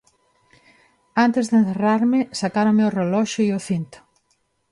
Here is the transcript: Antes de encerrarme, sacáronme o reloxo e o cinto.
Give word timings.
Antes 1.25 1.45
de 1.49 1.55
encerrarme, 1.61 2.19
sacáronme 2.41 2.83
o 2.85 2.93
reloxo 2.99 3.39
e 3.47 3.49
o 3.57 3.63
cinto. 3.67 3.99